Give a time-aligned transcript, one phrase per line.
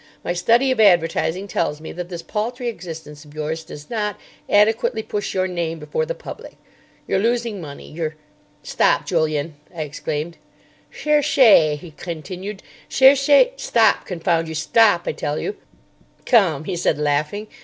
[0.23, 5.03] My study of advertising tells me that this paltry existence of yours does not adequately
[5.03, 6.53] push your name before the public.
[7.07, 8.15] You're losing money, you're——"
[8.63, 10.37] "Stop, Julian," I exclaimed.
[10.91, 14.07] "Cherchez," he continued, "cherchez——" "Stop!
[14.07, 15.03] Confound you, stop!
[15.07, 15.57] I tell you——"
[16.25, 17.45] "Come," he said laughing.